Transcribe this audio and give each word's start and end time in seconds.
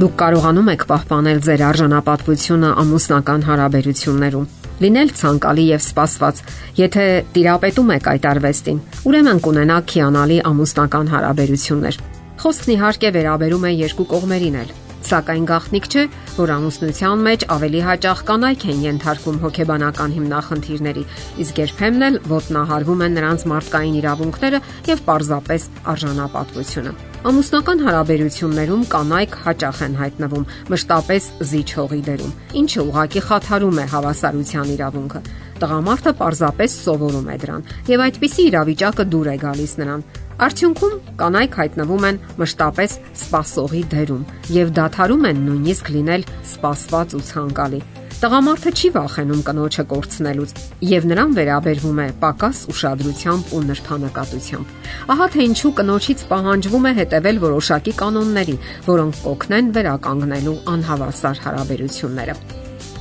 Դուք 0.00 0.12
կարողանում 0.16 0.68
եք 0.72 0.82
պահպանել 0.88 1.40
ձեր 1.44 1.62
արժանապատվությունը 1.66 2.68
ամուսնական 2.80 3.42
հարաբերություններում։ 3.44 4.46
Լինել 4.80 5.10
ցանկալի 5.18 5.64
եւ 5.66 5.82
սպասված, 5.84 6.40
եթե 6.78 7.04
տիրապետում 7.34 7.92
եք 7.96 8.08
այդ 8.12 8.28
արվեստին, 8.30 8.78
ուրեմն 9.10 9.42
կունենաք 9.44 9.90
քիանալի 9.92 10.38
ամուսնական 10.50 11.10
հարաբերություններ։ 11.12 12.00
Խոսքն 12.40 12.72
իհարկե 12.76 13.12
վերաբերում 13.18 13.68
է 13.68 13.74
երկու 13.76 14.08
կողմերին 14.14 14.58
էլ, 14.62 14.72
սակայն 15.10 15.44
գաղտնիք 15.52 15.90
չէ, 15.90 16.06
որ 16.40 16.54
ամուսնության 16.56 17.28
մեջ 17.28 17.46
ավելի 17.60 17.84
հաճախ 17.90 18.24
կանայք 18.30 18.66
են 18.72 18.82
ենթարկվում 18.88 19.40
հոգեբանական 19.44 20.16
հիմնախնդիրների, 20.16 21.04
իսկ 21.44 21.62
երբեմն 21.66 22.08
էլ 22.08 22.20
ոտնահարվում 22.32 23.04
են 23.04 23.16
նրանց 23.20 23.48
մարդկային 23.52 24.00
իրավունքները 24.00 24.64
եւ 24.94 25.06
պարզապես 25.10 25.70
արժանապատվությունը։ 25.92 27.09
Ամուսնական 27.20 27.82
հարաբերություններում 27.84 28.84
կանայք 28.88 29.34
հաճախ 29.44 29.80
են 29.84 29.96
հայտնվում 29.98 30.46
մշտապես 30.72 31.26
զիջողի 31.50 31.98
դերում, 32.06 32.32
ինչը 32.60 32.84
ուղակի 32.88 33.22
խաթարում 33.26 33.80
է 33.82 33.84
հավասարության 33.92 34.72
իրավունքը։ 34.76 35.22
Տղամարդը 35.60 36.14
պարզապես 36.22 36.78
սովորում 36.86 37.28
է 37.28 37.36
դրան, 37.44 37.68
եւ 37.92 38.04
այդպիսի 38.08 38.48
իրավիճակը 38.48 39.08
դուր 39.12 39.28
է 39.28 39.36
գալիս 39.44 39.78
նրան։ 39.84 40.04
Արդյունքում 40.48 40.98
կանայք 41.20 41.60
հայտնվում 41.60 42.06
են 42.08 42.20
մշտապես 42.40 42.98
սпасողի 43.20 43.82
դերում 43.92 44.28
եւ 44.56 44.76
դադարում 44.80 45.26
են 45.28 45.48
նույնիսկ 45.50 45.96
լինել 46.00 46.30
սпасված 46.56 47.18
ու 47.20 47.26
ցանկալի։ 47.28 47.82
Տղամարդը 48.20 48.70
չի 48.76 48.88
վախենում 48.92 49.38
կնոջը 49.46 49.82
կորցնելուց 49.90 50.50
եւ 50.84 51.04
նրան 51.08 51.30
վերաբերվում 51.38 52.00
է 52.02 52.08
պակաս 52.20 52.58
ուշադրությամբ 52.68 53.54
ու 53.56 53.60
նրբանակատությամբ։ 53.68 54.74
Ահա 55.14 55.28
թե 55.32 55.46
ինչու 55.48 55.70
կնոջից 55.78 56.24
պահանջվում 56.32 56.88
է 56.90 56.92
հետևել 57.00 57.40
որոշակի 57.46 57.94
կանոնների, 58.02 58.56
որոնք 58.90 59.22
կօգնեն 59.24 59.70
վերականգնելու 59.80 60.56
անհավասար 60.74 61.40
հարաբերությունները 61.46 62.36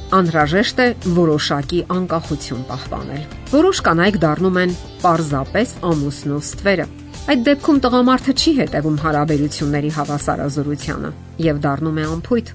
անհրաժեշտ 0.10 0.80
է 0.80 0.88
որոշակի 1.20 1.80
անկախություն 2.00 2.64
պահպանել։ 2.72 3.28
Որոշ 3.52 3.82
կանայք 3.90 4.16
դառնում 4.24 4.58
են 4.64 4.72
պարզապես 5.04 5.76
ամուսնու 5.90 6.42
ստվերը։ 6.48 6.88
Այդ 7.30 7.44
դեպքում 7.46 7.82
տղամարդը 7.84 8.34
չի 8.40 8.52
հետևում 8.64 8.98
հարաբերությունների 9.04 9.92
հավասարազորությանը 10.00 11.12
եւ 11.46 11.60
դառնում 11.68 12.00
է 12.00 12.06
անփույթ, 12.10 12.54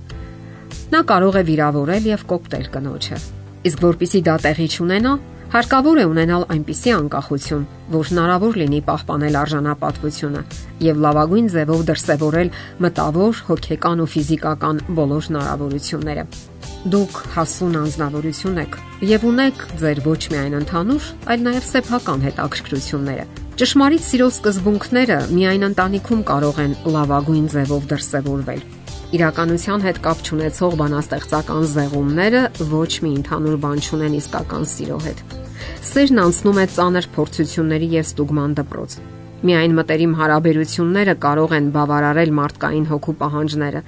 Նա 0.95 1.01
կարող 1.11 1.39
է 1.41 1.45
վիրավորել 1.51 2.11
եւ 2.15 2.27
կոպտել 2.35 2.67
կնոջը։ 2.75 3.23
Իսկ 3.65 3.85
որpիսի 3.85 4.21
դա 4.29 4.35
տեղի 4.45 4.67
չունենա, 4.75 5.13
հարկավոր 5.55 5.99
է 6.03 6.05
ունենալ 6.11 6.45
այնպիսի 6.51 6.93
անկախություն, 6.95 7.67
որ 7.95 8.09
հնարավոր 8.11 8.57
լինի 8.59 8.81
պահպանել 8.89 9.37
արժանապատվությունը 9.41 10.43
եւ 10.83 10.99
լավագույն 11.05 11.51
ձևով 11.55 11.85
դրսեւորել 11.91 12.51
մտավոր, 12.85 13.43
հոգեկան 13.51 14.03
ու 14.03 14.09
ֆիզիկական 14.15 14.83
բոլոր 14.99 15.29
հնարավորությունները։ 15.31 16.27
Դուք 16.95 17.23
հասուն 17.39 17.79
անznավորություն 17.85 18.61
եք 18.65 18.79
եւ 19.15 19.27
ունեք 19.31 19.67
ձեր 19.81 20.05
ոչ 20.11 20.21
միայն 20.35 20.59
ընդհանուր, 20.59 21.11
այլ 21.33 21.45
նաեւ 21.49 21.69
սեփական 21.71 22.29
հետաքրքրությունները։ 22.29 23.27
Ճշմարիտ 23.63 24.09
սիրո 24.11 24.31
սկզբունքները 24.35 25.19
միայն 25.39 25.69
ընտանիքում 25.71 26.25
կարող 26.35 26.65
են 26.67 26.81
լավագույն 26.99 27.53
ձևով 27.55 27.93
դրսևորվել 27.95 28.74
իրականության 29.15 29.83
հետ 29.85 29.99
կապ 30.05 30.23
չունեցող 30.27 30.73
բանաստեղծական 30.81 31.67
զեղումները 31.73 32.41
ոչ 32.71 32.93
մի 33.05 33.11
ընդհանուր 33.21 33.59
բան 33.65 33.83
չունեն 33.85 34.17
իսկական 34.19 34.65
սիրո 34.75 34.97
հետ։ 35.05 35.21
Սերն 35.91 36.23
անցնում 36.25 36.59
է 36.59 36.65
ծանր 36.75 37.07
փորձությունների 37.15 37.89
եւ 37.95 38.09
ստուգման 38.09 38.57
դպրոց։ 38.59 38.97
Միայն 39.45 39.77
մտերիմ 39.79 40.13
հարաբերությունները 40.19 41.15
կարող 41.25 41.55
են 41.59 41.67
բավարարել 41.75 42.35
մարդկային 42.41 42.87
հոգու 42.91 43.15
պահանջները, 43.23 43.83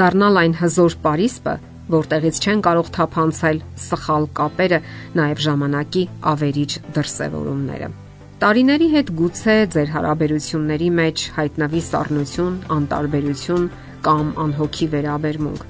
դառնալ 0.00 0.40
այն 0.42 0.56
հզոր 0.60 0.96
պարիսպը, 1.06 1.54
որտեղից 1.96 2.40
չեն 2.42 2.62
կարող 2.66 2.88
թափանցել 2.96 3.60
սխալ 3.86 4.24
կապերը, 4.36 4.80
նաև 5.20 5.42
ժամանակի 5.46 6.02
ավերիչ 6.34 6.72
դրսևորումները։ 6.96 7.90
Տարիների 8.36 8.88
հետ 8.92 9.10
գուցե 9.16 9.56
ձեր 9.72 9.92
հարաբերությունների 9.94 10.88
մեջ 10.96 11.22
հայտնվի 11.38 11.80
սառնություն, 11.86 12.56
անտարբերություն, 12.74 13.68
կամ 14.06 14.30
անհոգի 14.46 14.88
վերաբերմունք։ 14.94 15.66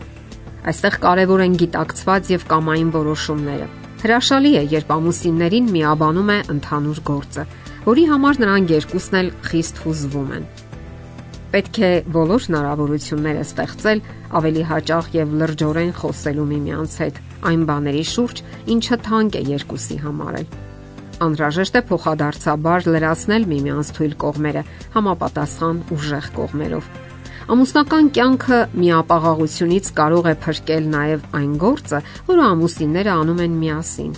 Այստեղ 0.66 0.98
կարևոր 1.06 1.42
են 1.46 1.56
գիտակցված 1.62 2.30
եւ 2.36 2.46
կամային 2.50 2.92
որոշումները։ 2.96 3.66
Հրաշալի 4.02 4.52
է, 4.60 4.62
երբ 4.76 4.92
ամուսիններին 4.96 5.68
միաբանում 5.76 6.30
է 6.34 6.38
ընդհանուր 6.56 7.00
գործը, 7.06 7.44
որի 7.86 8.04
համար 8.10 8.40
նրանք 8.42 8.72
երկուսն 8.74 9.18
էլ 9.20 9.28
խիստ 9.46 9.80
հուզվում 9.86 10.32
են։ 10.36 10.48
Պետք 11.54 11.78
է 11.86 11.90
բոլոր 12.16 12.46
հնարավորությունները 12.46 13.42
ստեղծել 13.46 14.02
ավելի 14.40 14.64
հաճախ 14.70 15.10
եւ 15.16 15.34
լրջորեն 15.40 15.92
խոսելու 16.02 16.46
միմյանց 16.50 16.96
հետ 17.06 17.20
այն 17.50 17.64
բաների 17.70 18.04
շուրջ, 18.10 18.42
ինչը 18.74 18.98
թանկ 19.06 19.38
է 19.40 19.42
երկուսի 19.54 19.98
համար։ 20.02 20.38
Անհրաժեշտ 21.26 21.78
է 21.78 21.82
փոխադարձաբար 21.88 22.88
լրացնել 22.92 23.46
միմյանց 23.54 23.92
թույլ 23.96 24.16
կողմերը 24.26 24.62
համապատասխան 24.96 25.78
ուժեղ 25.96 26.26
կողմերով 26.36 26.90
Ամուսնական 27.46 28.08
կյանքը 28.10 28.56
միապաղաղությունից 28.74 29.88
կարող 29.94 30.24
է 30.26 30.30
փրկել 30.42 30.86
նաև 30.90 31.26
այն 31.38 31.50
գործը, 31.62 32.00
որը 32.26 32.46
ամուսինները 32.46 33.12
անում 33.12 33.42
են 33.44 33.54
միասին, 33.60 34.16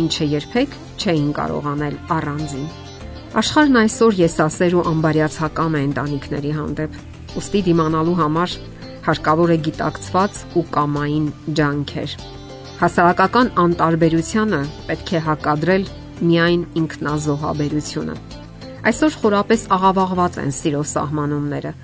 ինչը 0.00 0.28
երբեք 0.30 0.76
չէին 0.96 1.26
կարող 1.36 1.68
անել 1.74 1.98
առանձին։ 2.16 2.64
Աշխարհն 3.42 3.76
այսօր 3.82 4.16
եսասեր 4.20 4.78
ու 4.80 4.86
անբարյացակամ 4.94 5.76
է 5.76 5.82
ընտանիքների 5.90 6.54
հանդեպ։ 6.56 6.96
Ոստի 7.36 7.62
դիմանալու 7.68 8.16
համար 8.22 8.56
հարկավոր 9.10 9.52
է 9.52 9.58
գիտակցված 9.68 10.40
ու 10.56 10.64
կամային 10.80 11.28
ջանքեր։ 11.60 12.16
Հասարակական 12.80 13.54
անտարբերությանը 13.60 14.64
պետք 14.88 15.14
է 15.20 15.24
հակադրել 15.28 15.88
միայն 16.32 16.66
ինքնազոհաբերությունը։ 16.80 18.18
Այսօր 18.88 19.16
խորապես 19.20 19.70
աղավաղված 19.76 20.36
են 20.40 20.52
սիրո 20.56 20.84
սահմանումները 20.96 21.76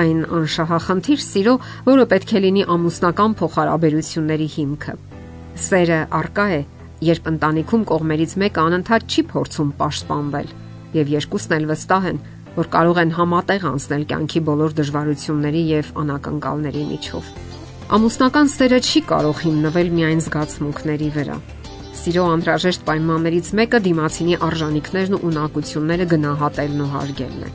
այն 0.00 0.20
անշահախնդիր 0.38 1.22
սիրո, 1.22 1.54
որը 1.88 2.04
պետք 2.12 2.32
է 2.32 2.42
լինի 2.44 2.64
ամուսնական 2.74 3.36
փոխհարաբերությունների 3.40 4.48
հիմքը։ 4.56 4.94
Սերը 5.62 5.98
արկա 6.18 6.46
է, 6.56 6.60
երբ 7.12 7.30
ընտանիքում 7.32 7.86
կողմերից 7.92 8.36
մեկը 8.42 8.62
անընդհատ 8.62 9.08
չի 9.12 9.24
փորձում 9.32 9.72
պաշտպանվել, 9.82 10.52
եւ 10.96 11.12
երկուսն 11.12 11.56
էլ 11.58 11.66
վստահ 11.72 12.06
են, 12.12 12.20
որ 12.52 12.68
կարող 12.72 13.00
են 13.02 13.14
համատեղ 13.16 13.66
անցնել 13.72 14.04
կյանքի 14.12 14.40
բոլոր 14.48 14.76
դժվարությունների 14.82 15.62
եւ 15.72 15.90
անակնկալների 16.02 16.84
միջով։ 16.92 17.32
Ամուսնական 17.96 18.52
սերը 18.52 18.78
չի 18.82 19.02
կարող 19.08 19.42
հիմնվել 19.46 19.90
միայն 19.96 20.22
զգացմունքների 20.26 21.10
վրա։ 21.16 21.36
Սիրո 22.02 22.22
անհրաժեշտ 22.36 22.86
պայմաններից 22.88 23.50
մեկը 23.58 23.82
դիմացինի 23.88 24.38
արժանինքներն 24.48 25.18
ու 25.18 25.22
ունակությունները 25.32 26.08
գնահատելն 26.12 26.82
ու 26.82 26.90
հարգելն 26.96 27.44
է։ 27.46 27.52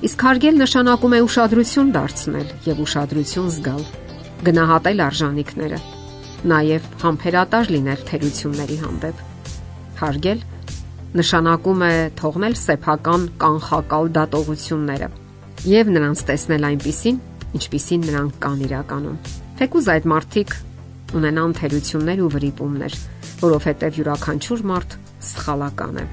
Իսկ 0.00 0.22
հարգել 0.24 0.54
նշանակում 0.56 1.12
է 1.12 1.18
ուշադրություն 1.26 1.88
դարձնել 1.92 2.52
եւ 2.64 2.78
ուշադրություն 2.80 3.48
զգալ, 3.52 3.82
գնահատել 4.46 5.02
արժանինքները, 5.06 5.80
նաեւ 6.52 6.86
համբերատար 7.02 7.68
լինել 7.74 8.04
թերությունների 8.08 8.78
հանդեպ։ 8.80 9.20
Հարգել 10.00 10.40
նշանակում 11.20 11.84
է 11.84 11.92
թողնել 12.22 12.56
սեփական 12.62 13.28
կանխակալ 13.44 14.08
դատողությունները 14.16 15.10
եւ 15.74 15.92
նրանց 16.00 16.24
տեսնել 16.32 16.66
այնպիսին, 16.70 17.20
ինչպիսին 17.60 18.08
նրանք 18.08 18.40
կան 18.40 18.64
իրականում։ 18.70 19.20
Թեկուզ 19.60 19.92
այդ 19.98 20.10
մարդիկ 20.14 20.56
ունենան 21.20 21.54
թերություններ 21.60 22.24
ու 22.24 22.32
վրիպումներ, 22.38 22.98
որովհետեւ 23.44 24.00
յուրաքանչյուր 24.00 24.66
մարդ 24.72 24.98
սխալական 25.34 26.04
է։ 26.06 26.08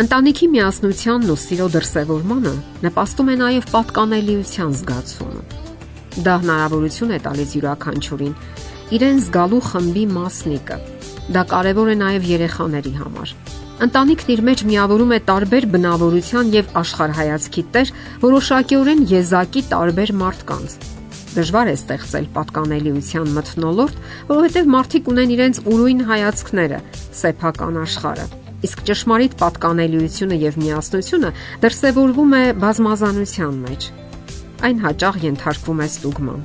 Ընտանիքի 0.00 0.46
միասնությանն 0.48 1.30
ու 1.32 1.34
սիրո 1.36 1.64
դրսևորմանը 1.74 2.50
նպաստում 2.86 3.30
է 3.30 3.34
նաև 3.40 3.66
պատկանելիության 3.68 4.70
զգացումը։ 4.78 5.42
Դա 6.24 6.36
հնարավորություն 6.44 7.12
է 7.12 7.18
տալիս 7.26 7.52
յուրաքանչյուրին 7.56 8.32
իրեն 8.96 9.20
զգալու 9.26 9.60
խմբի 9.66 10.04
մասնիկը։ 10.14 10.78
Դա 11.36 11.42
կարևոր 11.52 11.92
է 11.92 11.98
նաև 12.00 12.30
երեխաների 12.30 12.94
համար։ 13.02 13.34
Ընտանիքն 13.90 14.32
իր 14.36 14.42
մեջ 14.48 14.64
միավորում 14.70 15.12
է 15.12 15.20
տարբեր 15.28 15.68
բնավորության 15.76 16.56
եւ 16.56 16.74
աշխարհայացքի 16.80 17.64
տեր 17.76 17.94
որոշակիորեն 18.24 19.06
եզակի 19.12 19.66
տարբեր 19.76 20.16
մարդկանց։ 20.24 20.80
Դժվար 21.36 21.68
է 21.70 21.76
ստեղծել 21.76 22.32
պատկանելիության 22.40 23.32
մթնոլորտ, 23.36 24.02
որովհետև 24.32 24.74
մարդիկ 24.80 25.14
ունեն 25.14 25.36
իրենց 25.36 25.64
ուրույն 25.70 26.04
հայացքները, 26.10 26.84
սեփական 27.20 27.82
աշխարհը 27.84 28.39
Իսկ 28.60 28.80
ճշմարիտ 28.90 29.34
պատկանելիությունը 29.40 30.36
եւ 30.40 30.56
միասնությունը 30.60 31.28
դրսևորվում 31.62 32.34
է 32.36 32.42
բազմազանության 32.60 33.54
մեջ։ 33.64 33.86
Այն 34.68 34.82
հաճախ 34.84 35.20
ենթարկվում 35.24 35.80
է 35.80 35.86
ստուգման։ 35.90 36.42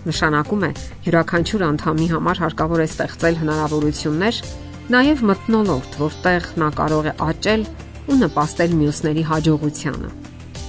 Նշանակում 0.00 0.66
է 0.68 0.70
յուրաքանչյուր 1.06 1.64
անդամի 1.70 2.08
համար 2.10 2.42
հարկավոր 2.44 2.80
է 2.80 2.86
ստեղծել 2.90 3.40
հնարավորություններ, 3.40 4.42
նաև 4.90 5.24
մտնոլորտ, 5.30 5.98
որտեղ 6.00 6.46
նա 6.60 6.68
կարող 6.80 7.08
է 7.08 7.16
աճել 7.30 7.66
ու 8.10 8.20
նպաստել 8.20 8.76
մյուսների 8.80 9.24
հաջողությանը։ 9.30 10.12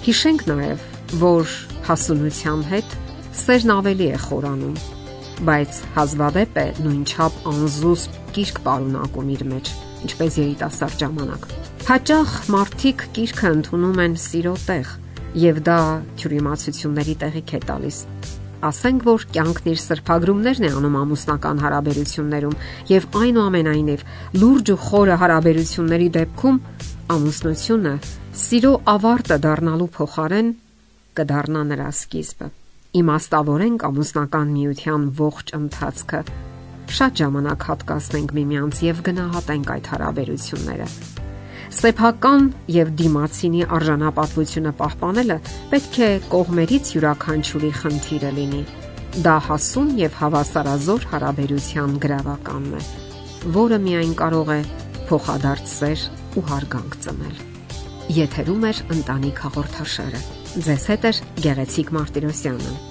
Հիշենք 0.07 0.47
նաև, 0.51 0.89
որ 1.21 1.56
հասունության 1.91 2.65
հետ 2.71 2.97
սերն 3.41 3.71
ավելի 3.75 4.09
է 4.12 4.19
խորանում, 4.25 4.75
բայց 5.51 5.79
հազվադեպ 6.00 6.59
է 6.62 6.67
նույնչափ 6.85 7.47
անզուսպ 7.51 8.19
կիրք 8.35 8.62
պարունակում 8.67 9.31
իր 9.35 9.47
մեջ, 9.51 9.71
ինչպես 10.07 10.38
երիտասարդ 10.42 11.03
ժամանակ։ 11.06 11.48
Հաճախ 11.92 12.36
մարդիկ 12.56 13.07
կիրքը 13.15 13.50
ընդունում 13.56 14.01
են 14.06 14.19
սիրո 14.21 14.53
տեղ, 14.68 14.92
եւ 15.42 15.59
դա 15.68 15.80
թյուրիմացությունների 16.21 17.15
տեղիք 17.21 17.51
է 17.57 17.59
տալիս։ 17.69 17.98
Ասենք 18.62 19.06
որ 19.07 19.24
կյանքն 19.33 19.69
իր 19.71 19.80
սրբագրումներն 19.81 20.65
է 20.68 20.71
անում 20.77 20.98
ամուսնական 21.00 21.62
հարաբերություններում 21.63 22.57
եւ 22.92 23.07
այնուամենայնիվ 23.21 24.03
լուրջ 24.38 24.71
ու 24.75 24.80
խորը 24.86 25.15
հարաբերությունների 25.21 26.09
դեպքում 26.18 26.59
ամուսնությունը 27.15 27.95
սիրո 28.42 28.74
ավարտը 28.94 29.39
դառնալու 29.48 29.89
փոխարեն 29.98 30.53
կդառնա 31.18 31.65
նրա 31.71 31.89
սկիզբը։ 31.98 32.51
Իմաստավորենք 33.01 33.83
ամուսնական 33.89 34.56
միության 34.62 35.09
ողջ 35.25 35.53
ընթացքը։ 35.57 36.24
Շատ 36.91 37.23
ժամանակ 37.23 37.65
հատկացնենք 37.71 38.35
միմյանց 38.38 38.85
եւ 38.91 39.01
գնահատենք 39.07 39.73
այդ 39.77 39.91
հարաբերությունները 39.95 40.88
սեփական 41.71 42.49
եւ 42.71 42.89
դիմացինի 42.99 43.61
արժանապատվությունը 43.77 44.73
պահպանելը 44.81 45.38
պետք 45.71 45.99
է 46.03 46.09
կողմերից 46.33 46.91
յուրաքանչյուրի 46.95 47.71
խնդիրը 47.79 48.31
լինի։ 48.38 48.61
Դա 49.23 49.35
հասուն 49.47 49.93
եւ 50.01 50.17
հավասարազոր 50.19 51.07
հարաբերության 51.13 51.95
գրավականն 52.05 52.69
է, 52.75 52.83
որը 53.55 53.81
միայն 53.88 54.13
կարող 54.21 54.53
է 54.57 54.61
փոխադարձ 55.11 55.75
ու 56.39 56.45
հարգանք 56.51 57.01
ծնել։ 57.07 57.41
Եթերում 58.19 58.63
է 58.67 58.71
ընտանիք 58.95 59.43
հաղորդաշարը։ 59.47 60.23
Ձեզ 60.67 60.88
հետ 60.91 61.05
է 61.11 61.11
Գեղեցիկ 61.47 61.93
Մարտիրոսյանը։ 61.95 62.90